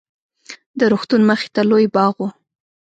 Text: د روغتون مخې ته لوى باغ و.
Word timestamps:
د 0.79 0.81
روغتون 0.91 1.21
مخې 1.29 1.49
ته 1.55 1.61
لوى 1.69 1.87
باغ 1.95 2.13
و. 2.19 2.23